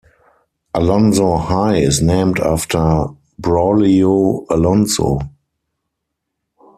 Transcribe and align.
Alonso 0.73 1.37
High 1.37 1.75
is 1.75 2.01
named 2.01 2.39
after 2.39 3.05
Braulio 3.39 4.47
Alonso. 4.49 5.19